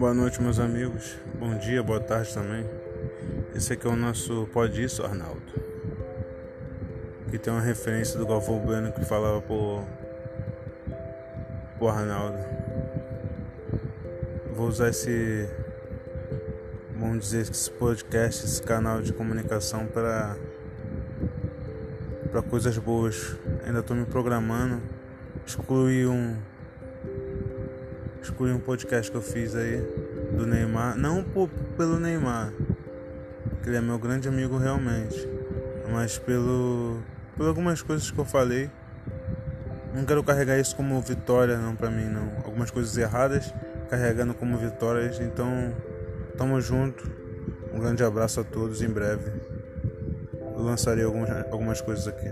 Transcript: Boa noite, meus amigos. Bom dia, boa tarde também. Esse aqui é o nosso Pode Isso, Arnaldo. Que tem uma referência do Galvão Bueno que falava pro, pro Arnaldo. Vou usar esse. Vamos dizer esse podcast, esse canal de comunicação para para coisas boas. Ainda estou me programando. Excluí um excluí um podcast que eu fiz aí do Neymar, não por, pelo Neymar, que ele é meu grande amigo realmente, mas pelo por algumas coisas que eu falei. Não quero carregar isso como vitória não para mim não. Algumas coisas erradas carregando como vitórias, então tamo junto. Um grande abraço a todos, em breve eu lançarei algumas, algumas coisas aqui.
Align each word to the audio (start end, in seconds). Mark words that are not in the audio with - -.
Boa 0.00 0.14
noite, 0.14 0.40
meus 0.40 0.58
amigos. 0.58 1.18
Bom 1.38 1.58
dia, 1.58 1.82
boa 1.82 2.00
tarde 2.00 2.32
também. 2.32 2.64
Esse 3.54 3.74
aqui 3.74 3.86
é 3.86 3.90
o 3.90 3.94
nosso 3.94 4.48
Pode 4.50 4.82
Isso, 4.82 5.04
Arnaldo. 5.04 5.42
Que 7.30 7.36
tem 7.36 7.52
uma 7.52 7.60
referência 7.60 8.18
do 8.18 8.26
Galvão 8.26 8.60
Bueno 8.60 8.90
que 8.92 9.04
falava 9.04 9.42
pro, 9.42 9.84
pro 11.76 11.88
Arnaldo. 11.88 12.38
Vou 14.54 14.68
usar 14.68 14.88
esse. 14.88 15.46
Vamos 16.96 17.20
dizer 17.20 17.42
esse 17.42 17.70
podcast, 17.70 18.46
esse 18.46 18.62
canal 18.62 19.02
de 19.02 19.12
comunicação 19.12 19.84
para 19.84 20.34
para 22.32 22.40
coisas 22.40 22.78
boas. 22.78 23.36
Ainda 23.66 23.80
estou 23.80 23.94
me 23.94 24.06
programando. 24.06 24.80
Excluí 25.46 26.06
um 26.06 26.38
excluí 28.22 28.52
um 28.52 28.58
podcast 28.58 29.10
que 29.10 29.16
eu 29.16 29.22
fiz 29.22 29.54
aí 29.54 29.80
do 30.36 30.46
Neymar, 30.46 30.96
não 30.96 31.22
por, 31.22 31.48
pelo 31.76 31.98
Neymar, 31.98 32.52
que 33.62 33.68
ele 33.68 33.76
é 33.76 33.80
meu 33.80 33.98
grande 33.98 34.28
amigo 34.28 34.58
realmente, 34.58 35.28
mas 35.90 36.18
pelo 36.18 37.00
por 37.36 37.46
algumas 37.46 37.82
coisas 37.82 38.10
que 38.10 38.18
eu 38.18 38.24
falei. 38.24 38.70
Não 39.94 40.04
quero 40.04 40.22
carregar 40.22 40.58
isso 40.58 40.76
como 40.76 41.00
vitória 41.00 41.58
não 41.58 41.74
para 41.74 41.90
mim 41.90 42.04
não. 42.04 42.30
Algumas 42.44 42.70
coisas 42.70 42.96
erradas 42.96 43.52
carregando 43.88 44.34
como 44.34 44.56
vitórias, 44.56 45.18
então 45.20 45.74
tamo 46.36 46.60
junto. 46.60 47.10
Um 47.72 47.80
grande 47.80 48.04
abraço 48.04 48.40
a 48.40 48.44
todos, 48.44 48.82
em 48.82 48.88
breve 48.88 49.32
eu 50.60 50.66
lançarei 50.66 51.04
algumas, 51.04 51.30
algumas 51.50 51.80
coisas 51.80 52.06
aqui. 52.06 52.28